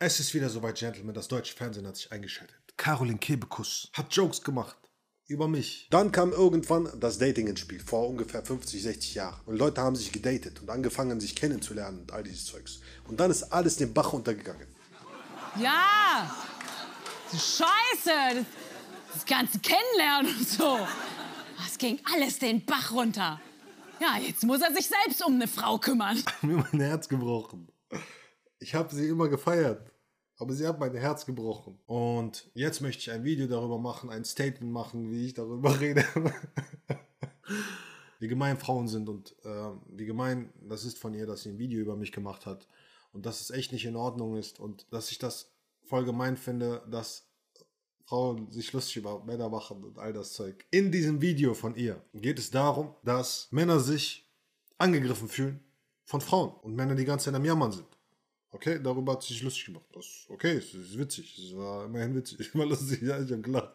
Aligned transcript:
Es 0.00 0.20
ist 0.20 0.32
wieder 0.32 0.48
soweit, 0.48 0.76
Gentlemen. 0.78 1.12
Das 1.12 1.26
deutsche 1.26 1.52
Fernsehen 1.56 1.84
hat 1.84 1.96
sich 1.96 2.12
eingeschaltet. 2.12 2.56
Caroline 2.76 3.18
Kebekus 3.18 3.90
hat 3.92 4.14
Jokes 4.14 4.42
gemacht. 4.42 4.76
Über 5.26 5.48
mich. 5.48 5.88
Dann 5.90 6.12
kam 6.12 6.30
irgendwann 6.30 6.88
das 7.00 7.18
Dating 7.18 7.48
ins 7.48 7.60
Spiel, 7.60 7.80
vor 7.80 8.08
ungefähr 8.08 8.44
50, 8.44 8.80
60 8.80 9.14
Jahren. 9.16 9.40
Und 9.44 9.56
Leute 9.56 9.80
haben 9.80 9.96
sich 9.96 10.12
gedatet 10.12 10.60
und 10.62 10.70
angefangen, 10.70 11.18
sich 11.18 11.34
kennenzulernen 11.34 11.98
und 11.98 12.12
all 12.12 12.22
dieses 12.22 12.46
Zeugs. 12.46 12.80
Und 13.08 13.18
dann 13.18 13.32
ist 13.32 13.42
alles 13.52 13.76
den 13.76 13.92
Bach 13.92 14.12
untergegangen. 14.12 14.68
Ja! 15.60 16.32
Scheiße! 17.32 18.36
Das, 18.36 18.44
das 19.14 19.26
ganze 19.26 19.58
Kennenlernen 19.58 20.34
und 20.34 20.48
so. 20.48 20.78
Das 21.56 21.76
ging 21.76 21.98
alles 22.14 22.38
den 22.38 22.64
Bach 22.64 22.92
runter. 22.92 23.40
Ja, 24.00 24.16
jetzt 24.16 24.44
muss 24.44 24.62
er 24.62 24.72
sich 24.72 24.86
selbst 24.86 25.26
um 25.26 25.34
eine 25.34 25.48
Frau 25.48 25.76
kümmern. 25.78 26.22
Mir 26.42 26.64
mein 26.70 26.80
Herz 26.80 27.08
gebrochen. 27.08 27.68
Ich 28.60 28.74
habe 28.74 28.94
sie 28.94 29.08
immer 29.08 29.28
gefeiert. 29.28 29.87
Aber 30.38 30.54
sie 30.54 30.66
hat 30.66 30.78
mein 30.78 30.94
Herz 30.94 31.26
gebrochen. 31.26 31.78
Und 31.86 32.48
jetzt 32.54 32.80
möchte 32.80 33.00
ich 33.00 33.10
ein 33.10 33.24
Video 33.24 33.48
darüber 33.48 33.78
machen, 33.78 34.08
ein 34.08 34.24
Statement 34.24 34.72
machen, 34.72 35.10
wie 35.10 35.26
ich 35.26 35.34
darüber 35.34 35.80
rede. 35.80 36.04
wie 38.20 38.28
gemein 38.28 38.56
Frauen 38.56 38.88
sind 38.88 39.08
und 39.08 39.34
äh, 39.44 39.70
wie 39.88 40.06
gemein 40.06 40.52
das 40.60 40.84
ist 40.84 40.98
von 40.98 41.12
ihr, 41.14 41.26
dass 41.26 41.42
sie 41.42 41.50
ein 41.50 41.58
Video 41.58 41.80
über 41.80 41.96
mich 41.96 42.12
gemacht 42.12 42.46
hat. 42.46 42.68
Und 43.12 43.26
dass 43.26 43.40
es 43.40 43.50
echt 43.50 43.72
nicht 43.72 43.84
in 43.84 43.96
Ordnung 43.96 44.36
ist 44.36 44.60
und 44.60 44.86
dass 44.92 45.10
ich 45.10 45.18
das 45.18 45.50
voll 45.82 46.04
gemein 46.04 46.36
finde, 46.36 46.82
dass 46.88 47.26
Frauen 48.04 48.50
sich 48.52 48.72
lustig 48.72 48.98
über 48.98 49.24
Männer 49.24 49.48
machen 49.48 49.84
und 49.84 49.98
all 49.98 50.12
das 50.12 50.32
Zeug. 50.32 50.64
In 50.70 50.92
diesem 50.92 51.20
Video 51.20 51.52
von 51.54 51.74
ihr 51.74 52.02
geht 52.14 52.38
es 52.38 52.50
darum, 52.50 52.94
dass 53.02 53.48
Männer 53.50 53.80
sich 53.80 54.30
angegriffen 54.78 55.28
fühlen 55.28 55.60
von 56.04 56.20
Frauen 56.20 56.52
und 56.62 56.74
Männer 56.74 56.94
die 56.94 57.04
ganze 57.04 57.26
Zeit 57.26 57.34
am 57.34 57.44
Jammern 57.44 57.72
sind. 57.72 57.97
Okay, 58.50 58.80
darüber 58.82 59.12
hat 59.12 59.22
sie 59.22 59.34
sich 59.34 59.42
lustig 59.42 59.66
gemacht. 59.66 59.84
Das, 59.92 60.26
okay, 60.28 60.56
es 60.56 60.72
ist 60.74 60.98
witzig. 60.98 61.38
Es 61.38 61.56
war 61.56 61.84
immerhin 61.84 62.14
witzig. 62.14 62.50
Immer 62.54 62.66
lustig, 62.66 63.02
ja, 63.02 63.20
ich 63.20 63.30
habe 63.30 63.42
gelacht. 63.42 63.74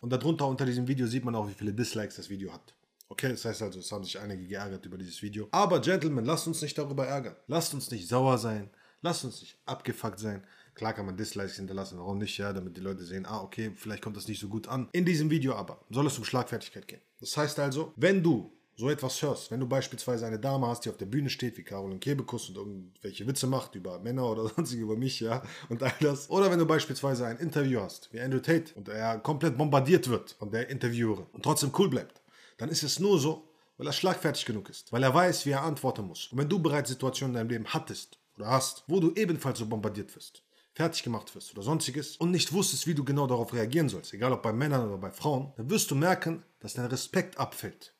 Und 0.00 0.12
darunter 0.12 0.46
unter 0.46 0.64
diesem 0.64 0.86
Video 0.86 1.06
sieht 1.06 1.24
man 1.24 1.34
auch, 1.34 1.48
wie 1.48 1.54
viele 1.54 1.72
Dislikes 1.72 2.16
das 2.16 2.28
Video 2.28 2.52
hat. 2.52 2.74
Okay, 3.08 3.30
das 3.30 3.44
heißt 3.44 3.62
also, 3.62 3.80
es 3.80 3.90
haben 3.90 4.04
sich 4.04 4.18
einige 4.18 4.46
geärgert 4.46 4.84
über 4.84 4.98
dieses 4.98 5.20
Video. 5.22 5.48
Aber 5.50 5.80
Gentlemen, 5.80 6.24
lasst 6.24 6.46
uns 6.46 6.60
nicht 6.60 6.76
darüber 6.76 7.06
ärgern. 7.06 7.36
Lasst 7.46 7.72
uns 7.74 7.90
nicht 7.90 8.06
sauer 8.06 8.38
sein. 8.38 8.70
Lasst 9.00 9.24
uns 9.24 9.40
nicht 9.40 9.58
abgefuckt 9.64 10.18
sein. 10.18 10.44
Klar 10.74 10.92
kann 10.92 11.06
man 11.06 11.16
Dislikes 11.16 11.56
hinterlassen, 11.56 11.98
warum 11.98 12.18
nicht, 12.18 12.38
ja, 12.38 12.52
damit 12.52 12.76
die 12.76 12.80
Leute 12.80 13.02
sehen, 13.02 13.26
ah, 13.26 13.40
okay, 13.40 13.72
vielleicht 13.74 14.00
kommt 14.02 14.16
das 14.16 14.28
nicht 14.28 14.38
so 14.38 14.48
gut 14.48 14.68
an. 14.68 14.88
In 14.92 15.04
diesem 15.04 15.28
Video 15.28 15.54
aber 15.54 15.80
soll 15.90 16.06
es 16.06 16.16
um 16.18 16.24
Schlagfertigkeit 16.24 16.86
gehen. 16.86 17.00
Das 17.18 17.36
heißt 17.36 17.58
also, 17.58 17.92
wenn 17.96 18.22
du 18.22 18.52
so 18.78 18.88
etwas 18.88 19.20
hörst, 19.22 19.50
wenn 19.50 19.58
du 19.58 19.66
beispielsweise 19.66 20.24
eine 20.24 20.38
Dame 20.38 20.68
hast, 20.68 20.84
die 20.84 20.90
auf 20.90 20.96
der 20.96 21.06
Bühne 21.06 21.28
steht, 21.30 21.58
wie 21.58 21.64
Caroline 21.64 21.98
Kebekus 21.98 22.48
und 22.48 22.56
irgendwelche 22.56 23.26
Witze 23.26 23.48
macht 23.48 23.74
über 23.74 23.98
Männer 23.98 24.30
oder 24.30 24.48
sonstige 24.56 24.82
über 24.82 24.96
mich, 24.96 25.18
ja, 25.18 25.42
und 25.68 25.82
all 25.82 25.92
das. 26.00 26.30
Oder 26.30 26.48
wenn 26.48 26.60
du 26.60 26.66
beispielsweise 26.66 27.26
ein 27.26 27.38
Interview 27.38 27.80
hast, 27.80 28.08
wie 28.12 28.20
Andrew 28.20 28.38
Tate, 28.38 28.72
und 28.76 28.88
er 28.88 29.18
komplett 29.18 29.58
bombardiert 29.58 30.08
wird 30.08 30.36
von 30.38 30.52
der 30.52 30.70
Interviewerin 30.70 31.26
und 31.32 31.42
trotzdem 31.42 31.72
cool 31.76 31.90
bleibt, 31.90 32.22
dann 32.56 32.68
ist 32.68 32.84
es 32.84 33.00
nur 33.00 33.18
so, 33.18 33.48
weil 33.78 33.88
er 33.88 33.92
schlagfertig 33.92 34.44
genug 34.44 34.70
ist, 34.70 34.92
weil 34.92 35.02
er 35.02 35.12
weiß, 35.12 35.44
wie 35.44 35.50
er 35.50 35.62
antworten 35.62 36.06
muss. 36.06 36.28
Und 36.28 36.38
wenn 36.38 36.48
du 36.48 36.60
bereits 36.60 36.88
Situationen 36.88 37.34
in 37.34 37.38
deinem 37.40 37.50
Leben 37.50 37.74
hattest 37.74 38.20
oder 38.36 38.46
hast, 38.46 38.84
wo 38.86 39.00
du 39.00 39.12
ebenfalls 39.14 39.58
so 39.58 39.66
bombardiert 39.66 40.14
wirst, 40.14 40.44
fertig 40.72 41.02
gemacht 41.02 41.34
wirst 41.34 41.52
oder 41.52 41.62
sonstiges 41.62 42.16
und 42.16 42.30
nicht 42.30 42.52
wusstest, 42.52 42.86
wie 42.86 42.94
du 42.94 43.02
genau 43.02 43.26
darauf 43.26 43.52
reagieren 43.52 43.88
sollst, 43.88 44.14
egal 44.14 44.32
ob 44.32 44.44
bei 44.44 44.52
Männern 44.52 44.86
oder 44.86 44.98
bei 44.98 45.10
Frauen, 45.10 45.52
dann 45.56 45.68
wirst 45.68 45.90
du 45.90 45.96
merken, 45.96 46.44
dass 46.60 46.74
dein 46.74 46.86
Respekt 46.86 47.38
abfällt 47.38 47.92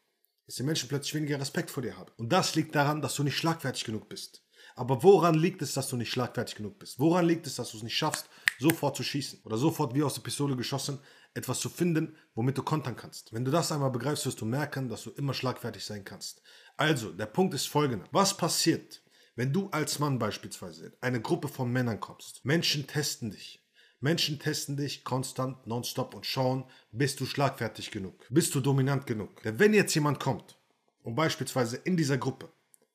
dass 0.48 0.54
die 0.54 0.62
Menschen 0.62 0.88
plötzlich 0.88 1.14
weniger 1.14 1.38
Respekt 1.38 1.70
vor 1.70 1.82
dir 1.82 1.98
haben. 1.98 2.10
Und 2.16 2.32
das 2.32 2.54
liegt 2.54 2.74
daran, 2.74 3.02
dass 3.02 3.14
du 3.14 3.22
nicht 3.22 3.36
schlagfertig 3.36 3.84
genug 3.84 4.08
bist. 4.08 4.42
Aber 4.76 5.02
woran 5.02 5.34
liegt 5.34 5.60
es, 5.60 5.74
dass 5.74 5.88
du 5.88 5.96
nicht 5.98 6.10
schlagfertig 6.10 6.54
genug 6.54 6.78
bist? 6.78 6.98
Woran 6.98 7.26
liegt 7.26 7.46
es, 7.46 7.56
dass 7.56 7.70
du 7.70 7.76
es 7.76 7.82
nicht 7.82 7.98
schaffst, 7.98 8.30
sofort 8.58 8.96
zu 8.96 9.02
schießen 9.02 9.42
oder 9.44 9.58
sofort 9.58 9.94
wie 9.94 10.02
aus 10.02 10.14
der 10.14 10.22
Pistole 10.22 10.56
geschossen 10.56 11.00
etwas 11.34 11.60
zu 11.60 11.68
finden, 11.68 12.16
womit 12.34 12.56
du 12.56 12.62
kontern 12.62 12.96
kannst? 12.96 13.30
Wenn 13.34 13.44
du 13.44 13.50
das 13.50 13.70
einmal 13.72 13.90
begreifst, 13.90 14.24
wirst 14.24 14.40
du 14.40 14.46
merken, 14.46 14.88
dass 14.88 15.02
du 15.02 15.10
immer 15.10 15.34
schlagfertig 15.34 15.84
sein 15.84 16.06
kannst. 16.06 16.40
Also, 16.78 17.12
der 17.12 17.26
Punkt 17.26 17.52
ist 17.52 17.68
folgender. 17.68 18.06
Was 18.10 18.34
passiert, 18.34 19.02
wenn 19.36 19.52
du 19.52 19.68
als 19.68 19.98
Mann 19.98 20.18
beispielsweise 20.18 20.86
in 20.86 20.92
eine 21.02 21.20
Gruppe 21.20 21.48
von 21.48 21.70
Männern 21.70 22.00
kommst? 22.00 22.42
Menschen 22.46 22.86
testen 22.86 23.32
dich. 23.32 23.62
Menschen 24.00 24.38
testen 24.38 24.76
dich 24.76 25.02
konstant, 25.04 25.66
nonstop 25.66 26.14
und 26.14 26.24
schauen, 26.24 26.64
bist 26.92 27.18
du 27.20 27.26
schlagfertig 27.26 27.90
genug, 27.90 28.14
bist 28.30 28.54
du 28.54 28.60
dominant 28.60 29.06
genug. 29.06 29.42
Denn 29.42 29.58
wenn 29.58 29.74
jetzt 29.74 29.94
jemand 29.94 30.20
kommt 30.20 30.56
und 31.02 31.16
beispielsweise 31.16 31.76
in 31.78 31.96
dieser 31.96 32.18
Gruppe 32.18 32.48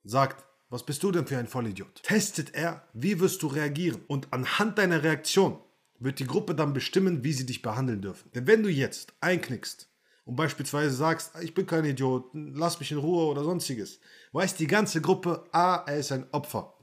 sagt, 0.03 0.45
was 0.69 0.85
bist 0.85 1.03
du 1.03 1.11
denn 1.11 1.27
für 1.27 1.37
ein 1.37 1.47
Vollidiot? 1.47 2.01
Testet 2.03 2.55
er, 2.55 2.87
wie 2.93 3.19
wirst 3.19 3.43
du 3.43 3.47
reagieren? 3.47 4.01
Und 4.07 4.31
anhand 4.31 4.77
deiner 4.77 5.03
Reaktion 5.03 5.59
wird 5.99 6.19
die 6.19 6.27
Gruppe 6.27 6.55
dann 6.55 6.73
bestimmen, 6.73 7.23
wie 7.23 7.33
sie 7.33 7.45
dich 7.45 7.61
behandeln 7.61 8.01
dürfen. 8.01 8.31
Denn 8.33 8.47
wenn 8.47 8.63
du 8.63 8.69
jetzt 8.69 9.13
einknickst 9.21 9.89
und 10.25 10.35
beispielsweise 10.35 10.95
sagst, 10.95 11.33
ich 11.41 11.53
bin 11.53 11.65
kein 11.65 11.85
Idiot, 11.85 12.29
lass 12.33 12.79
mich 12.79 12.91
in 12.91 12.97
Ruhe 12.97 13.25
oder 13.25 13.43
sonstiges, 13.43 13.99
weiß 14.31 14.55
die 14.55 14.67
ganze 14.67 15.01
Gruppe, 15.01 15.45
ah, 15.51 15.83
er 15.85 15.97
ist 15.97 16.11
ein 16.11 16.25
Opfer. 16.31 16.73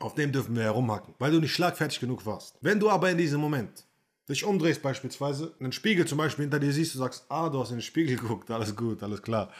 Auf 0.00 0.14
dem 0.14 0.30
dürfen 0.30 0.54
wir 0.54 0.62
herumhacken, 0.62 1.14
weil 1.18 1.32
du 1.32 1.40
nicht 1.40 1.54
schlagfertig 1.54 1.98
genug 1.98 2.24
warst. 2.24 2.56
Wenn 2.60 2.78
du 2.78 2.88
aber 2.88 3.10
in 3.10 3.18
diesem 3.18 3.40
Moment 3.40 3.84
dich 4.28 4.44
umdrehst 4.44 4.82
beispielsweise, 4.82 5.54
einen 5.58 5.72
Spiegel 5.72 6.06
zum 6.06 6.18
Beispiel 6.18 6.44
hinter 6.44 6.60
dir 6.60 6.72
siehst, 6.72 6.94
du 6.94 6.98
sagst, 6.98 7.24
ah, 7.28 7.48
du 7.48 7.60
hast 7.60 7.70
in 7.70 7.76
den 7.76 7.82
Spiegel 7.82 8.16
geguckt, 8.16 8.50
alles 8.50 8.76
gut, 8.76 9.02
alles 9.02 9.22
klar, 9.22 9.50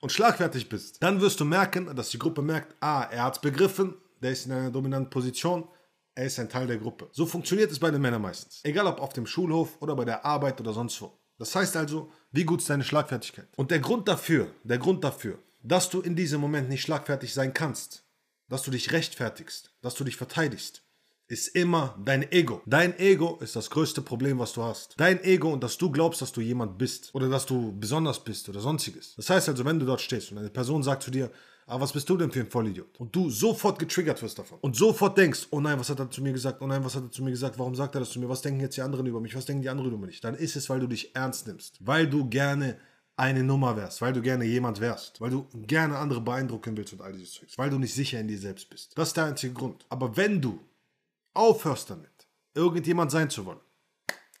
und 0.00 0.12
schlagfertig 0.12 0.68
bist, 0.68 1.02
dann 1.02 1.20
wirst 1.20 1.40
du 1.40 1.44
merken, 1.44 1.94
dass 1.96 2.10
die 2.10 2.18
Gruppe 2.18 2.42
merkt, 2.42 2.74
ah, 2.80 3.08
er 3.10 3.24
hat 3.24 3.36
es 3.36 3.40
begriffen, 3.40 3.94
der 4.22 4.32
ist 4.32 4.46
in 4.46 4.52
einer 4.52 4.70
dominanten 4.70 5.10
Position, 5.10 5.66
er 6.14 6.26
ist 6.26 6.38
ein 6.38 6.48
Teil 6.48 6.66
der 6.66 6.78
Gruppe. 6.78 7.08
So 7.12 7.26
funktioniert 7.26 7.72
es 7.72 7.78
bei 7.78 7.90
den 7.90 8.00
Männern 8.00 8.22
meistens. 8.22 8.60
Egal 8.62 8.86
ob 8.86 9.00
auf 9.00 9.12
dem 9.12 9.26
Schulhof 9.26 9.76
oder 9.80 9.96
bei 9.96 10.04
der 10.04 10.24
Arbeit 10.24 10.60
oder 10.60 10.72
sonst 10.72 11.00
wo. 11.02 11.12
Das 11.38 11.54
heißt 11.54 11.76
also, 11.76 12.12
wie 12.30 12.44
gut 12.44 12.60
ist 12.60 12.70
deine 12.70 12.84
Schlagfertigkeit? 12.84 13.48
Und 13.56 13.70
der 13.70 13.80
Grund 13.80 14.06
dafür, 14.06 14.48
der 14.62 14.78
Grund 14.78 15.02
dafür, 15.02 15.38
dass 15.62 15.90
du 15.90 16.00
in 16.00 16.14
diesem 16.14 16.40
Moment 16.40 16.68
nicht 16.68 16.82
schlagfertig 16.82 17.34
sein 17.34 17.52
kannst, 17.52 18.03
dass 18.48 18.62
du 18.62 18.70
dich 18.70 18.92
rechtfertigst, 18.92 19.72
dass 19.80 19.94
du 19.94 20.04
dich 20.04 20.16
verteidigst, 20.16 20.82
ist 21.26 21.48
immer 21.48 21.98
dein 22.04 22.30
Ego. 22.30 22.60
Dein 22.66 22.98
Ego 22.98 23.38
ist 23.40 23.56
das 23.56 23.70
größte 23.70 24.02
Problem, 24.02 24.38
was 24.38 24.52
du 24.52 24.62
hast. 24.62 24.94
Dein 24.98 25.22
Ego 25.24 25.52
und 25.52 25.62
dass 25.64 25.78
du 25.78 25.90
glaubst, 25.90 26.20
dass 26.20 26.32
du 26.32 26.40
jemand 26.40 26.76
bist 26.76 27.14
oder 27.14 27.28
dass 27.28 27.46
du 27.46 27.74
besonders 27.78 28.22
bist 28.22 28.48
oder 28.48 28.60
sonstiges. 28.60 29.14
Das 29.16 29.30
heißt 29.30 29.48
also, 29.48 29.64
wenn 29.64 29.78
du 29.78 29.86
dort 29.86 30.02
stehst 30.02 30.32
und 30.32 30.38
eine 30.38 30.50
Person 30.50 30.82
sagt 30.82 31.02
zu 31.02 31.10
dir, 31.10 31.30
aber 31.66 31.76
ah, 31.76 31.80
was 31.80 31.92
bist 31.92 32.10
du 32.10 32.18
denn 32.18 32.30
für 32.30 32.40
ein 32.40 32.50
Vollidiot? 32.50 33.00
Und 33.00 33.16
du 33.16 33.30
sofort 33.30 33.78
getriggert 33.78 34.20
wirst 34.20 34.38
davon. 34.38 34.58
Und 34.60 34.76
sofort 34.76 35.16
denkst, 35.16 35.46
oh 35.50 35.60
nein, 35.60 35.80
was 35.80 35.88
hat 35.88 35.98
er 35.98 36.10
zu 36.10 36.20
mir 36.20 36.34
gesagt? 36.34 36.60
Oh 36.60 36.66
nein, 36.66 36.84
was 36.84 36.94
hat 36.94 37.04
er 37.04 37.10
zu 37.10 37.22
mir 37.22 37.30
gesagt? 37.30 37.58
Warum 37.58 37.74
sagt 37.74 37.94
er 37.96 38.00
das 38.00 38.10
zu 38.10 38.20
mir? 38.20 38.28
Was 38.28 38.42
denken 38.42 38.60
jetzt 38.60 38.76
die 38.76 38.82
anderen 38.82 39.06
über 39.06 39.18
mich? 39.18 39.34
Was 39.34 39.46
denken 39.46 39.62
die 39.62 39.70
anderen 39.70 39.90
über 39.90 40.06
mich? 40.06 40.20
Dann 40.20 40.34
ist 40.34 40.56
es, 40.56 40.68
weil 40.68 40.80
du 40.80 40.86
dich 40.86 41.16
ernst 41.16 41.46
nimmst. 41.46 41.78
Weil 41.80 42.06
du 42.06 42.28
gerne 42.28 42.76
eine 43.16 43.44
Nummer 43.44 43.76
wärst, 43.76 44.00
weil 44.00 44.12
du 44.12 44.20
gerne 44.20 44.44
jemand 44.44 44.80
wärst, 44.80 45.20
weil 45.20 45.30
du 45.30 45.46
gerne 45.52 45.98
andere 45.98 46.20
beeindrucken 46.20 46.76
willst 46.76 46.92
und 46.92 47.02
all 47.02 47.12
dieses 47.12 47.34
Zeugs, 47.34 47.56
weil 47.58 47.70
du 47.70 47.78
nicht 47.78 47.94
sicher 47.94 48.18
in 48.18 48.28
dir 48.28 48.38
selbst 48.38 48.68
bist. 48.68 48.96
Das 48.98 49.08
ist 49.08 49.16
der 49.16 49.26
einzige 49.26 49.54
Grund. 49.54 49.86
Aber 49.88 50.16
wenn 50.16 50.40
du 50.40 50.60
aufhörst 51.32 51.90
damit, 51.90 52.10
irgendjemand 52.54 53.10
sein 53.10 53.30
zu 53.30 53.46
wollen, 53.46 53.60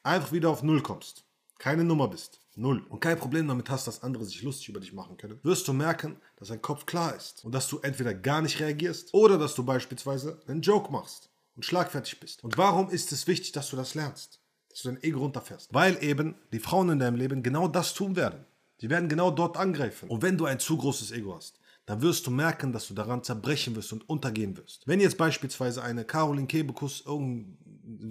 einfach 0.02 0.32
wieder 0.32 0.50
auf 0.50 0.62
Null 0.62 0.82
kommst, 0.82 1.24
keine 1.58 1.84
Nummer 1.84 2.08
bist, 2.08 2.40
Null, 2.56 2.84
und 2.88 3.00
kein 3.00 3.18
Problem 3.18 3.48
damit 3.48 3.68
hast, 3.68 3.86
dass 3.88 4.02
andere 4.02 4.24
sich 4.24 4.42
lustig 4.42 4.68
über 4.68 4.78
dich 4.78 4.92
machen 4.92 5.16
können, 5.16 5.40
wirst 5.42 5.66
du 5.66 5.72
merken, 5.72 6.16
dass 6.36 6.48
dein 6.48 6.62
Kopf 6.62 6.86
klar 6.86 7.14
ist 7.16 7.44
und 7.44 7.52
dass 7.52 7.68
du 7.68 7.80
entweder 7.80 8.14
gar 8.14 8.42
nicht 8.42 8.60
reagierst 8.60 9.12
oder 9.12 9.38
dass 9.38 9.54
du 9.56 9.64
beispielsweise 9.64 10.40
einen 10.46 10.62
Joke 10.62 10.92
machst 10.92 11.30
und 11.56 11.64
schlagfertig 11.64 12.20
bist. 12.20 12.44
Und 12.44 12.56
warum 12.56 12.90
ist 12.90 13.10
es 13.10 13.26
wichtig, 13.26 13.52
dass 13.52 13.70
du 13.70 13.76
das 13.76 13.94
lernst? 13.94 14.40
Dass 14.68 14.82
du 14.82 14.88
dein 14.88 15.02
Ego 15.02 15.20
runterfährst? 15.20 15.74
Weil 15.74 16.02
eben 16.02 16.36
die 16.52 16.60
Frauen 16.60 16.90
in 16.90 16.98
deinem 17.00 17.16
Leben 17.16 17.42
genau 17.42 17.66
das 17.66 17.94
tun 17.94 18.14
werden. 18.14 18.44
Die 18.84 18.90
werden 18.90 19.08
genau 19.08 19.30
dort 19.30 19.56
angreifen. 19.56 20.10
Und 20.10 20.20
wenn 20.20 20.36
du 20.36 20.44
ein 20.44 20.60
zu 20.60 20.76
großes 20.76 21.10
Ego 21.12 21.34
hast, 21.34 21.58
dann 21.86 22.02
wirst 22.02 22.26
du 22.26 22.30
merken, 22.30 22.70
dass 22.70 22.86
du 22.86 22.92
daran 22.92 23.24
zerbrechen 23.24 23.74
wirst 23.76 23.94
und 23.94 24.06
untergehen 24.10 24.58
wirst. 24.58 24.86
Wenn 24.86 25.00
jetzt 25.00 25.16
beispielsweise 25.16 25.82
eine 25.82 26.04
Caroline 26.04 26.46
Kebekus 26.46 27.02
irgendein 27.06 27.56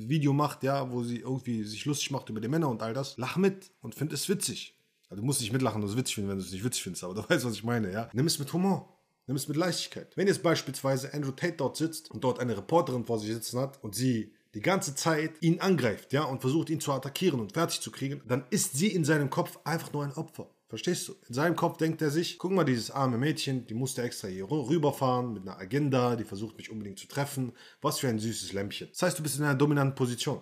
Video 0.10 0.34
macht, 0.34 0.64
ja, 0.64 0.92
wo 0.92 1.04
sie 1.04 1.18
irgendwie 1.18 1.64
sich 1.64 1.86
lustig 1.86 2.10
macht 2.10 2.28
über 2.30 2.42
die 2.42 2.48
Männer 2.48 2.70
und 2.70 2.82
all 2.82 2.96
das, 2.96 3.18
lach 3.18 3.38
mit 3.38 3.70
und 3.82 3.94
find 3.94 4.12
es 4.14 4.28
witzig. 4.28 4.76
Also 5.12 5.22
du 5.22 5.28
musst 5.28 5.42
nicht 5.42 5.54
mitlachen 5.54 5.84
und 5.84 5.88
es 5.88 5.96
witzig 5.96 6.16
finden, 6.16 6.32
wenn 6.32 6.40
du 6.40 6.44
es 6.44 6.52
nicht 6.52 6.64
witzig 6.64 6.82
findest, 6.82 7.04
aber 7.04 7.14
du 7.14 7.22
weißt, 7.30 7.46
was 7.46 7.54
ich 7.54 7.64
meine, 7.64 7.92
ja. 7.92 8.10
Nimm 8.14 8.26
es 8.26 8.40
mit 8.40 8.52
Humor. 8.52 8.98
Nimm 9.28 9.36
es 9.36 9.48
mit 9.48 9.58
Leichtigkeit. 9.58 10.18
Wenn 10.18 10.26
jetzt 10.26 10.42
beispielsweise 10.42 11.14
Andrew 11.14 11.34
Tate 11.34 11.58
dort 11.58 11.78
sitzt 11.78 12.10
und 12.10 12.24
dort 12.24 12.40
eine 12.40 12.58
Reporterin 12.58 13.06
vor 13.06 13.20
sich 13.20 13.32
sitzen 13.32 13.60
hat 13.60 13.78
und 13.84 13.94
sie 13.94 14.34
die 14.56 14.62
ganze 14.62 14.96
Zeit 14.96 15.34
ihn 15.42 15.60
angreift, 15.60 16.14
ja, 16.14 16.24
und 16.24 16.42
versucht 16.42 16.72
ihn 16.72 16.80
zu 16.80 16.92
attackieren 16.92 17.40
und 17.40 17.54
fertig 17.54 17.82
zu 17.82 17.92
kriegen, 17.92 18.22
dann 18.28 18.46
ist 18.50 18.74
sie 18.74 18.88
in 18.88 19.06
seinem 19.06 19.30
Kopf 19.30 19.60
einfach 19.64 19.94
nur 19.94 20.04
ein 20.04 20.14
Opfer. 20.14 20.50
Verstehst 20.74 21.08
du? 21.08 21.14
In 21.28 21.36
seinem 21.36 21.56
Kopf 21.56 21.78
denkt 21.78 22.02
er 22.02 22.10
sich, 22.10 22.40
guck 22.40 22.52
mal, 22.52 22.64
dieses 22.64 22.90
arme 22.90 23.20
Mädchen, 23.20 23.68
die 23.68 23.76
musste 23.76 24.02
extra 24.02 24.28
hier 24.28 24.50
rüberfahren 24.50 25.32
mit 25.32 25.44
einer 25.44 25.60
Agenda, 25.60 26.16
die 26.16 26.24
versucht 26.24 26.58
mich 26.58 26.72
unbedingt 26.72 26.98
zu 26.98 27.08
treffen. 27.08 27.54
Was 27.80 28.00
für 28.00 28.08
ein 28.08 28.18
süßes 28.18 28.54
Lämpchen. 28.54 28.90
Das 28.90 29.04
heißt, 29.04 29.20
du 29.20 29.22
bist 29.22 29.38
in 29.38 29.44
einer 29.44 29.54
dominanten 29.54 29.94
Position. 29.94 30.42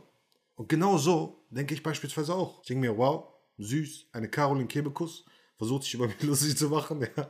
Und 0.56 0.70
genau 0.70 0.98
so 0.98 1.44
denke 1.50 1.74
ich 1.74 1.84
beispielsweise 1.84 2.34
auch. 2.34 2.62
Ich 2.62 2.68
denke 2.68 2.88
mir, 2.88 2.98
wow, 2.98 3.26
süß, 3.58 4.08
eine 4.14 4.30
Caroline 4.30 4.68
Kebekus 4.68 5.26
versucht 5.58 5.84
sich 5.84 5.96
über 5.96 6.08
mich 6.08 6.24
lustig 6.24 6.58
zu 6.58 6.70
machen. 6.70 7.02
Ja. 7.02 7.30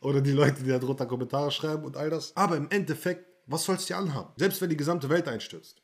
Oder 0.00 0.22
die 0.22 0.32
Leute, 0.32 0.62
die 0.62 0.70
da 0.70 0.78
drunter 0.78 1.04
Kommentare 1.04 1.50
schreiben 1.50 1.84
und 1.84 1.98
all 1.98 2.08
das. 2.08 2.34
Aber 2.38 2.56
im 2.56 2.70
Endeffekt 2.70 3.30
was 3.50 3.64
soll's 3.64 3.86
dir 3.86 3.98
anhaben? 3.98 4.32
Selbst 4.36 4.60
wenn 4.60 4.70
die 4.70 4.76
gesamte 4.76 5.08
Welt 5.08 5.26
einstürzt, 5.26 5.82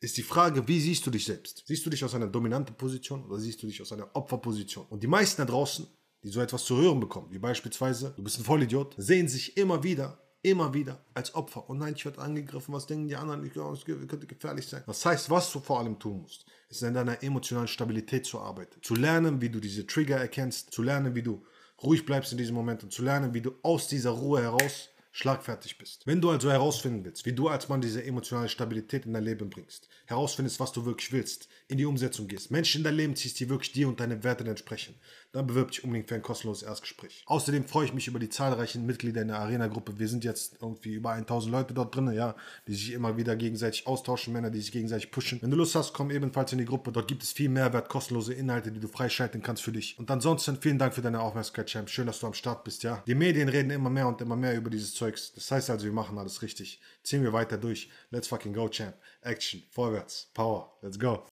ist 0.00 0.16
die 0.16 0.22
Frage, 0.22 0.66
wie 0.66 0.80
siehst 0.80 1.06
du 1.06 1.10
dich 1.10 1.24
selbst? 1.24 1.62
Siehst 1.66 1.84
du 1.84 1.90
dich 1.90 2.04
aus 2.04 2.14
einer 2.14 2.26
dominanten 2.26 2.74
Position 2.74 3.24
oder 3.24 3.38
siehst 3.38 3.62
du 3.62 3.66
dich 3.66 3.80
aus 3.80 3.92
einer 3.92 4.08
Opferposition? 4.14 4.86
Und 4.88 5.02
die 5.02 5.06
meisten 5.06 5.42
da 5.42 5.46
draußen, 5.46 5.86
die 6.22 6.28
so 6.28 6.40
etwas 6.40 6.64
zu 6.64 6.76
hören 6.76 7.00
bekommen, 7.00 7.28
wie 7.30 7.38
beispielsweise, 7.38 8.12
du 8.16 8.22
bist 8.22 8.38
ein 8.38 8.44
Vollidiot, 8.44 8.94
sehen 8.96 9.28
sich 9.28 9.56
immer 9.56 9.82
wieder 9.82 10.18
immer 10.42 10.72
wieder 10.72 11.04
als 11.14 11.34
Opfer. 11.34 11.68
Und 11.68 11.78
nein, 11.78 11.94
ich 11.94 12.04
werde 12.04 12.20
angegriffen, 12.20 12.72
was 12.72 12.86
denken 12.86 13.08
die 13.08 13.16
anderen? 13.16 13.44
Ich 13.44 13.52
glaube, 13.52 13.76
es 13.76 13.84
könnte 13.84 14.26
gefährlich 14.26 14.66
sein. 14.66 14.82
Das 14.86 15.04
heißt, 15.04 15.28
was 15.30 15.52
du 15.52 15.60
vor 15.60 15.80
allem 15.80 15.98
tun 15.98 16.22
musst, 16.22 16.46
ist 16.68 16.82
an 16.82 16.94
deiner 16.94 17.22
emotionalen 17.22 17.68
Stabilität 17.68 18.26
zu 18.26 18.40
arbeiten. 18.40 18.80
Zu 18.82 18.94
lernen, 18.94 19.40
wie 19.40 19.50
du 19.50 19.60
diese 19.60 19.86
Trigger 19.86 20.16
erkennst, 20.16 20.72
zu 20.72 20.82
lernen, 20.82 21.14
wie 21.14 21.22
du 21.22 21.44
ruhig 21.82 22.04
bleibst 22.06 22.32
in 22.32 22.38
diesem 22.38 22.54
Moment 22.54 22.82
und 22.82 22.92
zu 22.92 23.02
lernen, 23.02 23.34
wie 23.34 23.40
du 23.40 23.52
aus 23.62 23.88
dieser 23.88 24.10
Ruhe 24.10 24.42
heraus 24.42 24.88
schlagfertig 25.12 25.78
bist. 25.78 26.06
Wenn 26.06 26.20
du 26.20 26.30
also 26.30 26.50
herausfinden 26.50 27.04
willst, 27.04 27.26
wie 27.26 27.32
du 27.32 27.48
als 27.48 27.68
Mann 27.68 27.80
diese 27.80 28.04
emotionale 28.04 28.48
Stabilität 28.48 29.06
in 29.06 29.12
dein 29.12 29.24
Leben 29.24 29.50
bringst, 29.50 29.88
herausfindest, 30.06 30.60
was 30.60 30.72
du 30.72 30.84
wirklich 30.84 31.12
willst, 31.12 31.48
in 31.68 31.78
die 31.78 31.86
Umsetzung 31.86 32.28
gehst, 32.28 32.50
Menschen 32.50 32.78
in 32.78 32.84
dein 32.84 32.94
Leben 32.94 33.16
ziehst, 33.16 33.40
die 33.40 33.48
wirklich 33.48 33.72
dir 33.72 33.88
und 33.88 34.00
deinen 34.00 34.22
Werten 34.22 34.46
entsprechen, 34.46 34.94
dann 35.32 35.46
bewirb 35.46 35.70
dich 35.70 35.84
unbedingt 35.84 36.08
für 36.08 36.14
ein 36.16 36.22
kostenloses 36.22 36.62
Erstgespräch. 36.62 37.22
Außerdem 37.26 37.64
freue 37.66 37.86
ich 37.86 37.94
mich 37.94 38.08
über 38.08 38.18
die 38.18 38.28
zahlreichen 38.28 38.84
Mitglieder 38.86 39.22
in 39.22 39.28
der 39.28 39.38
Arena-Gruppe. 39.38 39.98
Wir 39.98 40.08
sind 40.08 40.24
jetzt 40.24 40.56
irgendwie 40.60 40.94
über 40.94 41.12
1000 41.12 41.52
Leute 41.52 41.74
dort 41.74 41.94
drin, 41.94 42.12
ja, 42.12 42.34
die 42.66 42.74
sich 42.74 42.92
immer 42.92 43.16
wieder 43.16 43.36
gegenseitig 43.36 43.86
austauschen, 43.86 44.32
Männer, 44.32 44.50
die 44.50 44.60
sich 44.60 44.72
gegenseitig 44.72 45.10
pushen. 45.10 45.40
Wenn 45.40 45.50
du 45.50 45.56
Lust 45.56 45.74
hast, 45.74 45.92
komm 45.92 46.10
ebenfalls 46.10 46.52
in 46.52 46.58
die 46.58 46.64
Gruppe. 46.64 46.92
Dort 46.92 47.08
gibt 47.08 47.22
es 47.22 47.32
viel 47.32 47.48
Mehrwert, 47.48 47.88
kostenlose 47.88 48.34
Inhalte, 48.34 48.72
die 48.72 48.80
du 48.80 48.88
freischalten 48.88 49.42
kannst 49.42 49.62
für 49.62 49.72
dich. 49.72 49.98
Und 49.98 50.10
ansonsten 50.10 50.56
vielen 50.56 50.78
Dank 50.78 50.94
für 50.94 51.02
deine 51.02 51.20
Aufmerksamkeit, 51.20 51.68
Champ. 51.68 51.90
Schön, 51.90 52.06
dass 52.06 52.20
du 52.20 52.26
am 52.26 52.34
Start 52.34 52.64
bist, 52.64 52.82
ja. 52.82 53.02
Die 53.06 53.14
Medien 53.14 53.48
reden 53.48 53.70
immer 53.70 53.90
mehr 53.90 54.08
und 54.08 54.20
immer 54.20 54.36
mehr 54.36 54.56
über 54.56 54.70
dieses 54.70 54.94
Zeugs. 54.94 55.32
Das 55.34 55.50
heißt 55.50 55.70
also, 55.70 55.84
wir 55.84 55.92
machen 55.92 56.18
alles 56.18 56.42
richtig. 56.42 56.80
Ziehen 57.02 57.22
wir 57.22 57.32
weiter 57.32 57.58
durch. 57.58 57.90
Let's 58.10 58.28
fucking 58.28 58.52
go, 58.52 58.68
Champ. 58.68 58.94
Action, 59.22 59.62
vorwärts, 59.70 60.30
Power. 60.34 60.72
Let's 60.82 60.98
go. 60.98 61.22